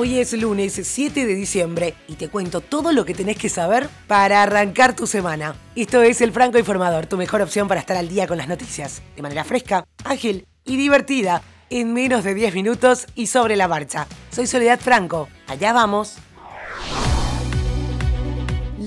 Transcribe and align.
Hoy 0.00 0.20
es 0.20 0.32
lunes 0.32 0.80
7 0.80 1.26
de 1.26 1.34
diciembre 1.34 1.92
y 2.06 2.14
te 2.14 2.28
cuento 2.28 2.60
todo 2.60 2.92
lo 2.92 3.04
que 3.04 3.14
tenés 3.14 3.36
que 3.36 3.48
saber 3.48 3.88
para 4.06 4.44
arrancar 4.44 4.94
tu 4.94 5.08
semana. 5.08 5.56
Esto 5.74 6.02
es 6.02 6.20
El 6.20 6.30
Franco 6.30 6.56
Informador, 6.56 7.06
tu 7.06 7.16
mejor 7.16 7.42
opción 7.42 7.66
para 7.66 7.80
estar 7.80 7.96
al 7.96 8.08
día 8.08 8.28
con 8.28 8.38
las 8.38 8.46
noticias, 8.46 9.02
de 9.16 9.22
manera 9.22 9.42
fresca, 9.42 9.84
ágil 10.04 10.46
y 10.64 10.76
divertida, 10.76 11.42
en 11.68 11.94
menos 11.94 12.22
de 12.22 12.34
10 12.34 12.54
minutos 12.54 13.08
y 13.16 13.26
sobre 13.26 13.56
la 13.56 13.66
marcha. 13.66 14.06
Soy 14.30 14.46
Soledad 14.46 14.78
Franco, 14.78 15.28
allá 15.48 15.72
vamos. 15.72 16.18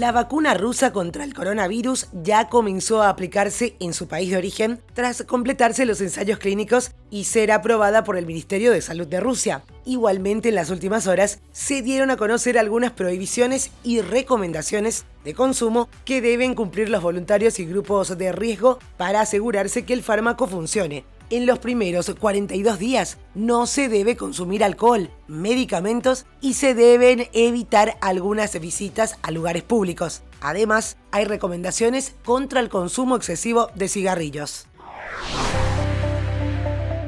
La 0.00 0.12
vacuna 0.12 0.54
rusa 0.54 0.94
contra 0.94 1.24
el 1.24 1.34
coronavirus 1.34 2.06
ya 2.22 2.48
comenzó 2.48 3.02
a 3.02 3.10
aplicarse 3.10 3.76
en 3.80 3.92
su 3.92 4.08
país 4.08 4.30
de 4.30 4.38
origen 4.38 4.80
tras 4.94 5.24
completarse 5.24 5.84
los 5.84 6.00
ensayos 6.00 6.38
clínicos 6.38 6.92
y 7.10 7.24
ser 7.24 7.52
aprobada 7.52 8.02
por 8.02 8.16
el 8.16 8.24
Ministerio 8.24 8.72
de 8.72 8.80
Salud 8.80 9.06
de 9.06 9.20
Rusia. 9.20 9.62
Igualmente, 9.84 10.48
en 10.48 10.54
las 10.54 10.70
últimas 10.70 11.06
horas 11.06 11.40
se 11.52 11.82
dieron 11.82 12.10
a 12.10 12.16
conocer 12.16 12.56
algunas 12.56 12.92
prohibiciones 12.92 13.72
y 13.84 14.00
recomendaciones 14.00 15.04
de 15.22 15.34
consumo 15.34 15.90
que 16.06 16.22
deben 16.22 16.54
cumplir 16.54 16.88
los 16.88 17.02
voluntarios 17.02 17.58
y 17.58 17.66
grupos 17.66 18.16
de 18.16 18.32
riesgo 18.32 18.78
para 18.96 19.20
asegurarse 19.20 19.84
que 19.84 19.92
el 19.92 20.02
fármaco 20.02 20.46
funcione 20.46 21.04
en 21.30 21.46
los 21.46 21.60
primeros 21.60 22.12
42 22.18 22.78
días 22.78 23.18
no 23.34 23.66
se 23.66 23.88
debe 23.88 24.16
consumir 24.16 24.62
alcohol, 24.64 25.10
medicamentos 25.28 26.26
y 26.40 26.54
se 26.54 26.74
deben 26.74 27.28
evitar 27.32 27.96
algunas 28.00 28.58
visitas 28.60 29.16
a 29.22 29.30
lugares 29.30 29.62
públicos. 29.62 30.22
Además, 30.40 30.96
hay 31.12 31.24
recomendaciones 31.24 32.14
contra 32.24 32.60
el 32.60 32.68
consumo 32.68 33.16
excesivo 33.16 33.68
de 33.74 33.88
cigarrillos. 33.88 34.66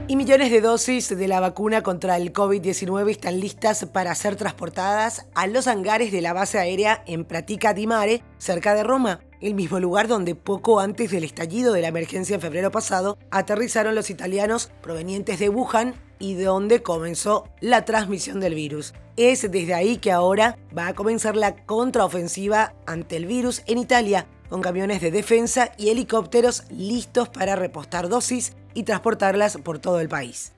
Y 0.09 0.17
millones 0.17 0.51
de 0.51 0.61
dosis 0.61 1.09
de 1.09 1.29
la 1.29 1.41
vacuna 1.41 1.83
contra 1.83 2.17
el 2.17 2.33
COVID-19 2.33 3.11
están 3.11 3.41
listas 3.41 3.87
para 3.87 4.15
ser 4.15 4.37
transportadas 4.37 5.27
a 5.34 5.47
los 5.47 5.67
hangares 5.67 6.12
de 6.12 6.20
la 6.20 6.33
base 6.33 6.59
aérea 6.59 7.03
en 7.07 7.25
Pratica 7.25 7.73
di 7.73 7.86
Mare, 7.86 8.23
cerca 8.39 8.75
de 8.75 8.84
Roma 8.84 9.20
el 9.43 9.55
mismo 9.55 9.81
lugar 9.81 10.09
donde 10.09 10.35
poco 10.35 10.81
antes 10.81 11.11
del 11.11 11.25
estallido 11.25 11.73
de 11.73 11.83
la 11.83 11.89
emergencia 11.89 12.35
en 12.35 12.41
febrero 12.41 12.71
pasado 12.71 13.19
aterrizaron 13.31 13.95
los 13.95 14.09
italianos 14.09 14.71
provenientes 14.81 15.39
de 15.39 15.48
Wuhan 15.48 15.95
y 16.19 16.35
de 16.35 16.45
donde 16.45 16.83
comenzó 16.83 17.48
la 17.61 17.85
transmisión 17.85 18.39
del 18.41 18.55
virus. 18.55 18.95
Es 19.17 19.43
desde 19.43 19.75
ahí 19.75 19.97
que 19.98 20.13
ahora 20.13 20.57
va 20.77 20.87
a 20.87 20.95
comenzar 20.95 21.37
la 21.37 21.57
contraofensiva 21.67 22.75
ante 22.87 23.17
el 23.17 23.27
virus 23.27 23.63
en 23.67 23.79
Italia, 23.79 24.27
con 24.48 24.63
camiones 24.63 25.01
de 25.01 25.11
defensa 25.11 25.73
y 25.77 25.91
helicópteros 25.91 26.65
listos 26.70 27.29
para 27.29 27.57
repostar 27.57 28.09
dosis 28.09 28.55
y 28.75 28.85
transportarlas 28.85 29.57
por 29.59 29.81
todo 29.81 30.01
el 30.01 30.09
país. 30.09 30.53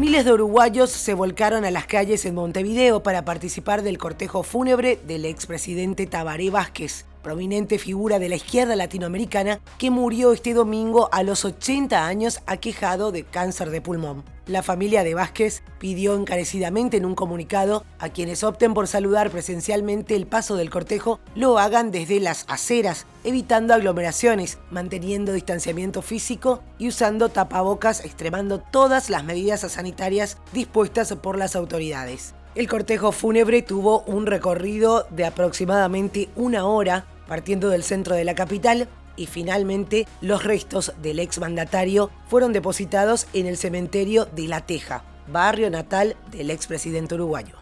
Miles 0.00 0.24
de 0.24 0.32
uruguayos 0.32 0.88
se 0.88 1.12
volcaron 1.12 1.66
a 1.66 1.70
las 1.70 1.84
calles 1.84 2.24
en 2.24 2.34
Montevideo 2.34 3.02
para 3.02 3.26
participar 3.26 3.82
del 3.82 3.98
cortejo 3.98 4.42
fúnebre 4.42 4.98
del 5.06 5.26
expresidente 5.26 6.06
Tabaré 6.06 6.48
Vázquez, 6.48 7.04
prominente 7.22 7.78
figura 7.78 8.18
de 8.18 8.28
la 8.28 8.36
izquierda 8.36 8.76
latinoamericana 8.76 9.60
que 9.78 9.90
murió 9.90 10.32
este 10.32 10.54
domingo 10.54 11.08
a 11.12 11.22
los 11.22 11.44
80 11.44 12.06
años 12.06 12.40
aquejado 12.46 13.12
de 13.12 13.24
cáncer 13.24 13.70
de 13.70 13.80
pulmón. 13.80 14.24
La 14.46 14.64
familia 14.64 15.04
de 15.04 15.14
Vázquez 15.14 15.62
pidió 15.78 16.16
encarecidamente 16.16 16.96
en 16.96 17.04
un 17.04 17.14
comunicado 17.14 17.84
a 18.00 18.08
quienes 18.08 18.42
opten 18.42 18.74
por 18.74 18.88
saludar 18.88 19.30
presencialmente 19.30 20.16
el 20.16 20.26
paso 20.26 20.56
del 20.56 20.70
cortejo 20.70 21.20
lo 21.36 21.58
hagan 21.58 21.92
desde 21.92 22.18
las 22.18 22.46
aceras, 22.48 23.06
evitando 23.22 23.74
aglomeraciones, 23.74 24.58
manteniendo 24.70 25.32
distanciamiento 25.32 26.02
físico 26.02 26.62
y 26.78 26.88
usando 26.88 27.28
tapabocas, 27.28 28.04
extremando 28.04 28.58
todas 28.58 29.08
las 29.08 29.22
medidas 29.22 29.60
sanitarias 29.60 30.36
dispuestas 30.52 31.14
por 31.14 31.38
las 31.38 31.54
autoridades. 31.54 32.34
El 32.56 32.66
cortejo 32.66 33.12
fúnebre 33.12 33.62
tuvo 33.62 34.00
un 34.02 34.26
recorrido 34.26 35.06
de 35.10 35.24
aproximadamente 35.24 36.28
una 36.34 36.66
hora 36.66 37.06
partiendo 37.30 37.68
del 37.68 37.84
centro 37.84 38.16
de 38.16 38.24
la 38.24 38.34
capital 38.34 38.88
y 39.14 39.26
finalmente 39.26 40.08
los 40.20 40.42
restos 40.42 40.92
del 41.00 41.20
exmandatario 41.20 42.10
fueron 42.26 42.52
depositados 42.52 43.28
en 43.32 43.46
el 43.46 43.56
cementerio 43.56 44.24
de 44.24 44.48
La 44.48 44.66
Teja, 44.66 45.04
barrio 45.28 45.70
natal 45.70 46.16
del 46.32 46.50
expresidente 46.50 47.14
uruguayo. 47.14 47.54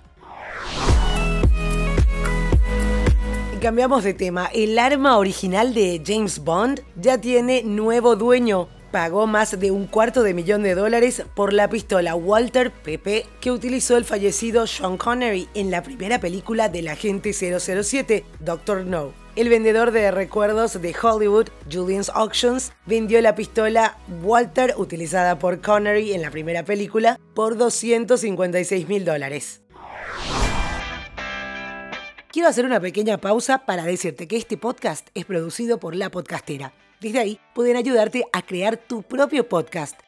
Cambiamos 3.60 4.04
de 4.04 4.14
tema. 4.14 4.48
El 4.54 4.78
arma 4.78 5.18
original 5.18 5.74
de 5.74 6.02
James 6.02 6.38
Bond 6.38 6.80
ya 6.96 7.18
tiene 7.18 7.62
nuevo 7.62 8.16
dueño 8.16 8.68
pagó 8.90 9.26
más 9.26 9.60
de 9.60 9.70
un 9.70 9.86
cuarto 9.86 10.22
de 10.22 10.32
millón 10.32 10.62
de 10.62 10.74
dólares 10.74 11.22
por 11.34 11.52
la 11.52 11.68
pistola 11.68 12.14
Walter 12.14 12.70
PP 12.70 13.26
que 13.38 13.50
utilizó 13.50 13.98
el 13.98 14.06
fallecido 14.06 14.66
Sean 14.66 14.96
Connery 14.96 15.46
en 15.52 15.70
la 15.70 15.82
primera 15.82 16.20
película 16.20 16.70
del 16.70 16.88
agente 16.88 17.34
007, 17.34 18.24
Doctor 18.40 18.86
No. 18.86 19.27
El 19.38 19.50
vendedor 19.50 19.92
de 19.92 20.10
recuerdos 20.10 20.82
de 20.82 20.96
Hollywood, 21.00 21.46
Julian's 21.72 22.08
Auctions, 22.12 22.72
vendió 22.86 23.20
la 23.20 23.36
pistola 23.36 23.96
Walter 24.20 24.74
utilizada 24.76 25.38
por 25.38 25.60
Connery 25.60 26.12
en 26.12 26.22
la 26.22 26.32
primera 26.32 26.64
película 26.64 27.20
por 27.36 27.56
256 27.56 28.88
mil 28.88 29.04
dólares. 29.04 29.62
Quiero 32.32 32.48
hacer 32.48 32.64
una 32.64 32.80
pequeña 32.80 33.18
pausa 33.18 33.64
para 33.64 33.84
decirte 33.84 34.26
que 34.26 34.36
este 34.36 34.56
podcast 34.56 35.06
es 35.14 35.24
producido 35.24 35.78
por 35.78 35.94
La 35.94 36.10
Podcastera 36.10 36.72
desde 37.00 37.20
ahí 37.20 37.40
pueden 37.54 37.76
ayudarte 37.76 38.24
a 38.32 38.42
crear 38.42 38.76
tu 38.76 39.02
propio 39.02 39.48
podcast. 39.48 40.07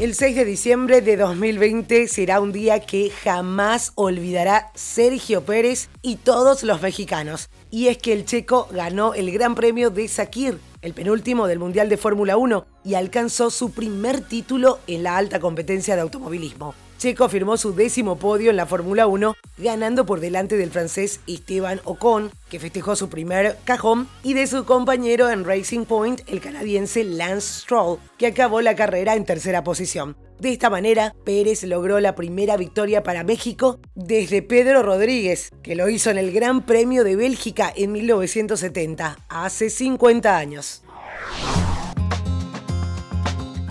El 0.00 0.14
6 0.14 0.34
de 0.34 0.46
diciembre 0.46 1.02
de 1.02 1.18
2020 1.18 2.08
será 2.08 2.40
un 2.40 2.52
día 2.52 2.80
que 2.80 3.10
jamás 3.10 3.92
olvidará 3.96 4.72
Sergio 4.74 5.44
Pérez 5.44 5.90
y 6.00 6.16
todos 6.16 6.62
los 6.62 6.80
mexicanos. 6.80 7.50
Y 7.70 7.88
es 7.88 7.98
que 7.98 8.14
el 8.14 8.24
checo 8.24 8.66
ganó 8.72 9.12
el 9.12 9.30
Gran 9.30 9.54
Premio 9.54 9.90
de 9.90 10.08
Sakir, 10.08 10.58
el 10.80 10.94
penúltimo 10.94 11.46
del 11.46 11.58
Mundial 11.58 11.90
de 11.90 11.98
Fórmula 11.98 12.38
1, 12.38 12.66
y 12.82 12.94
alcanzó 12.94 13.50
su 13.50 13.72
primer 13.72 14.22
título 14.22 14.78
en 14.86 15.02
la 15.02 15.18
alta 15.18 15.38
competencia 15.38 15.96
de 15.96 16.00
automovilismo. 16.00 16.74
Checo 17.00 17.30
firmó 17.30 17.56
su 17.56 17.74
décimo 17.74 18.16
podio 18.16 18.50
en 18.50 18.56
la 18.56 18.66
Fórmula 18.66 19.06
1, 19.06 19.34
ganando 19.56 20.04
por 20.04 20.20
delante 20.20 20.58
del 20.58 20.70
francés 20.70 21.20
Esteban 21.26 21.80
Ocon, 21.84 22.30
que 22.50 22.60
festejó 22.60 22.94
su 22.94 23.08
primer 23.08 23.56
cajón, 23.64 24.06
y 24.22 24.34
de 24.34 24.46
su 24.46 24.66
compañero 24.66 25.30
en 25.30 25.46
Racing 25.46 25.86
Point, 25.86 26.20
el 26.26 26.42
canadiense 26.42 27.02
Lance 27.04 27.62
Stroll, 27.62 27.98
que 28.18 28.26
acabó 28.26 28.60
la 28.60 28.76
carrera 28.76 29.14
en 29.14 29.24
tercera 29.24 29.64
posición. 29.64 30.14
De 30.40 30.52
esta 30.52 30.68
manera, 30.68 31.14
Pérez 31.24 31.62
logró 31.62 32.00
la 32.00 32.14
primera 32.14 32.58
victoria 32.58 33.02
para 33.02 33.24
México 33.24 33.80
desde 33.94 34.42
Pedro 34.42 34.82
Rodríguez, 34.82 35.52
que 35.62 35.76
lo 35.76 35.88
hizo 35.88 36.10
en 36.10 36.18
el 36.18 36.32
Gran 36.32 36.66
Premio 36.66 37.02
de 37.02 37.16
Bélgica 37.16 37.72
en 37.74 37.92
1970, 37.92 39.16
hace 39.30 39.70
50 39.70 40.36
años. 40.36 40.82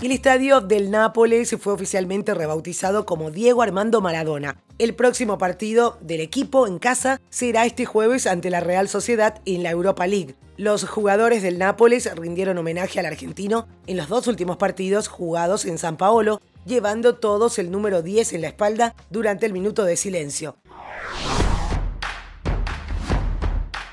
El 0.02 0.12
estadio 0.12 0.62
del 0.62 0.90
Nápoles 0.90 1.54
fue 1.60 1.74
oficialmente 1.74 2.32
rebautizado 2.32 3.04
como 3.04 3.30
Diego 3.30 3.60
Armando 3.60 4.00
Maradona. 4.00 4.56
El 4.78 4.94
próximo 4.94 5.36
partido 5.36 5.98
del 6.00 6.22
equipo 6.22 6.66
en 6.66 6.78
casa 6.78 7.20
será 7.28 7.66
este 7.66 7.84
jueves 7.84 8.26
ante 8.26 8.48
la 8.48 8.60
Real 8.60 8.88
Sociedad 8.88 9.42
en 9.44 9.62
la 9.62 9.70
Europa 9.70 10.06
League. 10.06 10.36
Los 10.56 10.88
jugadores 10.88 11.42
del 11.42 11.58
Nápoles 11.58 12.10
rindieron 12.16 12.56
homenaje 12.56 12.98
al 12.98 13.04
argentino 13.04 13.68
en 13.86 13.98
los 13.98 14.08
dos 14.08 14.26
últimos 14.26 14.56
partidos 14.56 15.06
jugados 15.06 15.66
en 15.66 15.76
San 15.76 15.98
Paolo, 15.98 16.40
llevando 16.64 17.16
todos 17.16 17.58
el 17.58 17.70
número 17.70 18.00
10 18.00 18.32
en 18.32 18.40
la 18.40 18.48
espalda 18.48 18.94
durante 19.10 19.44
el 19.44 19.52
minuto 19.52 19.84
de 19.84 19.96
silencio. 19.96 20.56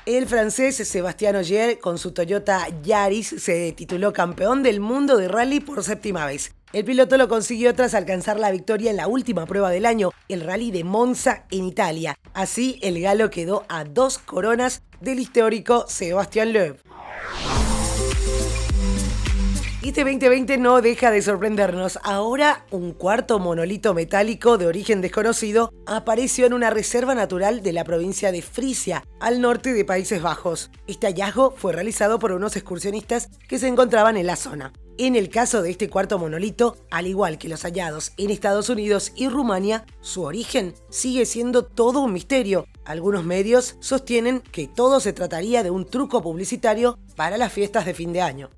El 0.08 0.26
francés 0.26 0.76
Sebastián 0.76 1.36
Ogier 1.36 1.80
con 1.80 1.98
su 1.98 2.12
Toyota 2.12 2.66
Yaris 2.82 3.26
se 3.26 3.72
tituló 3.72 4.14
campeón 4.14 4.62
del 4.62 4.80
mundo 4.80 5.18
de 5.18 5.28
rally 5.28 5.60
por 5.60 5.84
séptima 5.84 6.24
vez. 6.24 6.54
El 6.72 6.86
piloto 6.86 7.18
lo 7.18 7.28
consiguió 7.28 7.74
tras 7.74 7.92
alcanzar 7.92 8.40
la 8.40 8.50
victoria 8.50 8.90
en 8.90 8.96
la 8.96 9.06
última 9.06 9.44
prueba 9.44 9.68
del 9.68 9.84
año, 9.84 10.08
el 10.30 10.40
rally 10.40 10.70
de 10.70 10.82
Monza 10.82 11.44
en 11.50 11.66
Italia. 11.66 12.16
Así, 12.32 12.78
el 12.80 12.98
galo 13.02 13.28
quedó 13.28 13.66
a 13.68 13.84
dos 13.84 14.16
coronas 14.16 14.80
del 15.02 15.18
histórico 15.18 15.84
Sebastián 15.88 16.54
Loeb. 16.54 16.78
Este 19.88 20.04
2020 20.04 20.58
no 20.58 20.82
deja 20.82 21.10
de 21.10 21.22
sorprendernos. 21.22 21.98
Ahora, 22.02 22.66
un 22.70 22.92
cuarto 22.92 23.38
monolito 23.38 23.94
metálico 23.94 24.58
de 24.58 24.66
origen 24.66 25.00
desconocido 25.00 25.72
apareció 25.86 26.44
en 26.44 26.52
una 26.52 26.68
reserva 26.68 27.14
natural 27.14 27.62
de 27.62 27.72
la 27.72 27.84
provincia 27.84 28.30
de 28.30 28.42
Frisia, 28.42 29.02
al 29.18 29.40
norte 29.40 29.72
de 29.72 29.86
Países 29.86 30.20
Bajos. 30.20 30.70
Este 30.86 31.06
hallazgo 31.06 31.54
fue 31.56 31.72
realizado 31.72 32.18
por 32.18 32.32
unos 32.32 32.54
excursionistas 32.54 33.30
que 33.48 33.58
se 33.58 33.66
encontraban 33.66 34.18
en 34.18 34.26
la 34.26 34.36
zona. 34.36 34.74
En 34.98 35.16
el 35.16 35.30
caso 35.30 35.62
de 35.62 35.70
este 35.70 35.88
cuarto 35.88 36.18
monolito, 36.18 36.76
al 36.90 37.06
igual 37.06 37.38
que 37.38 37.48
los 37.48 37.62
hallados 37.62 38.12
en 38.18 38.30
Estados 38.30 38.68
Unidos 38.68 39.12
y 39.16 39.28
Rumania, 39.28 39.86
su 40.00 40.24
origen 40.24 40.74
sigue 40.90 41.24
siendo 41.24 41.64
todo 41.64 42.00
un 42.00 42.12
misterio. 42.12 42.66
Algunos 42.84 43.24
medios 43.24 43.76
sostienen 43.80 44.40
que 44.40 44.66
todo 44.66 45.00
se 45.00 45.14
trataría 45.14 45.62
de 45.62 45.70
un 45.70 45.86
truco 45.86 46.20
publicitario 46.20 46.98
para 47.16 47.38
las 47.38 47.52
fiestas 47.52 47.86
de 47.86 47.94
fin 47.94 48.12
de 48.12 48.20
año. 48.22 48.50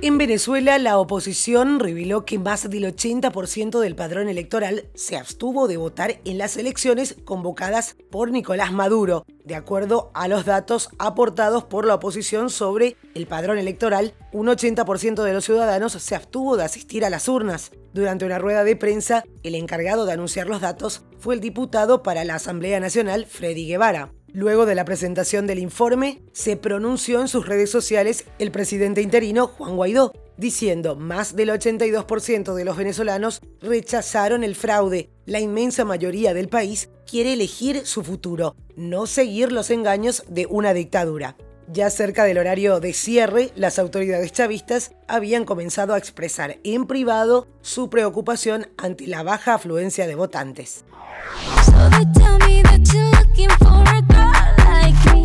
En 0.00 0.16
Venezuela, 0.16 0.78
la 0.78 0.96
oposición 0.96 1.80
reveló 1.80 2.24
que 2.24 2.38
más 2.38 2.70
del 2.70 2.84
80% 2.84 3.80
del 3.80 3.96
padrón 3.96 4.28
electoral 4.28 4.84
se 4.94 5.16
abstuvo 5.16 5.66
de 5.66 5.76
votar 5.76 6.20
en 6.24 6.38
las 6.38 6.56
elecciones 6.56 7.16
convocadas 7.24 7.96
por 8.08 8.30
Nicolás 8.30 8.70
Maduro, 8.70 9.26
de 9.44 9.56
acuerdo 9.56 10.12
a 10.14 10.28
los 10.28 10.44
datos 10.44 10.90
aportados 11.00 11.64
por 11.64 11.84
la 11.84 11.96
oposición 11.96 12.48
sobre 12.48 12.96
el 13.16 13.26
padrón 13.26 13.58
electoral. 13.58 14.14
Un 14.32 14.46
80% 14.46 15.24
de 15.24 15.32
los 15.32 15.44
ciudadanos 15.44 15.94
se 15.94 16.14
abstuvo 16.14 16.56
de 16.56 16.62
asistir 16.62 17.04
a 17.04 17.10
las 17.10 17.28
urnas. 17.28 17.72
Durante 17.92 18.24
una 18.24 18.38
rueda 18.38 18.62
de 18.62 18.76
prensa, 18.76 19.24
el 19.42 19.56
encargado 19.56 20.06
de 20.06 20.12
anunciar 20.12 20.46
los 20.46 20.60
datos 20.60 21.02
fue 21.18 21.34
el 21.34 21.40
diputado 21.40 22.04
para 22.04 22.24
la 22.24 22.36
Asamblea 22.36 22.78
Nacional, 22.78 23.26
Freddy 23.26 23.66
Guevara. 23.66 24.12
Luego 24.38 24.66
de 24.66 24.76
la 24.76 24.84
presentación 24.84 25.48
del 25.48 25.58
informe, 25.58 26.22
se 26.30 26.56
pronunció 26.56 27.20
en 27.20 27.26
sus 27.26 27.48
redes 27.48 27.72
sociales 27.72 28.24
el 28.38 28.52
presidente 28.52 29.02
interino 29.02 29.48
Juan 29.48 29.74
Guaidó, 29.74 30.12
diciendo 30.36 30.94
más 30.94 31.34
del 31.34 31.48
82% 31.48 32.54
de 32.54 32.64
los 32.64 32.76
venezolanos 32.76 33.40
rechazaron 33.60 34.44
el 34.44 34.54
fraude. 34.54 35.10
La 35.26 35.40
inmensa 35.40 35.84
mayoría 35.84 36.34
del 36.34 36.46
país 36.46 36.88
quiere 37.04 37.32
elegir 37.32 37.84
su 37.84 38.04
futuro, 38.04 38.54
no 38.76 39.08
seguir 39.08 39.50
los 39.50 39.70
engaños 39.70 40.22
de 40.28 40.46
una 40.46 40.72
dictadura. 40.72 41.36
Ya 41.70 41.90
cerca 41.90 42.24
del 42.24 42.38
horario 42.38 42.80
de 42.80 42.94
cierre, 42.94 43.50
las 43.54 43.78
autoridades 43.78 44.32
chavistas 44.32 44.92
habían 45.06 45.44
comenzado 45.44 45.92
a 45.92 45.98
expresar 45.98 46.56
en 46.64 46.86
privado 46.86 47.46
su 47.60 47.90
preocupación 47.90 48.68
ante 48.78 49.06
la 49.06 49.22
baja 49.22 49.54
afluencia 49.54 50.06
de 50.06 50.14
votantes. 50.14 50.86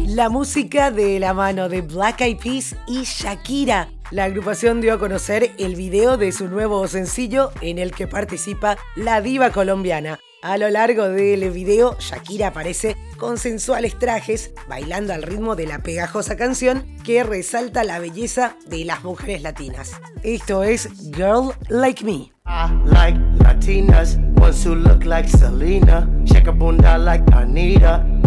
La 0.08 0.30
música 0.30 0.92
de 0.92 1.20
la 1.20 1.34
mano 1.34 1.70
de 1.70 1.82
Black 1.82 2.20
Eyed 2.20 2.38
Peas 2.38 2.76
y 2.88 3.04
Shakira. 3.04 3.88
La 4.12 4.26
agrupación 4.26 4.82
dio 4.82 4.94
a 4.96 5.00
conocer 5.00 5.52
el 5.58 5.78
video 5.78 6.18
de 6.18 6.34
su 6.34 6.50
nuevo 6.50 6.86
sencillo 6.90 7.52
en 7.62 7.80
el 7.80 7.94
que 7.94 8.06
participa 8.06 8.78
la 8.98 9.22
diva 9.22 9.52
colombiana. 9.52 10.20
A 10.44 10.58
lo 10.58 10.70
largo 10.70 11.08
del 11.08 11.50
video, 11.52 11.96
Shakira 12.00 12.48
aparece 12.48 12.98
con 13.18 13.38
sensuales 13.38 13.98
trajes, 13.98 14.52
bailando 14.68 15.14
al 15.14 15.24
ritmo 15.24 15.56
de 15.56 15.66
la 15.66 15.80
pegajosa 15.80 16.36
canción 16.36 16.86
que 17.06 17.24
resalta 17.24 17.86
la 17.86 18.00
belleza 18.00 18.58
de 18.68 18.84
las 18.84 19.06
mujeres 19.06 19.42
latinas. 19.42 19.94
Esto 20.22 20.64
es 20.64 20.90
Girl 21.14 21.54
Like 21.70 22.04
Me. 22.04 22.34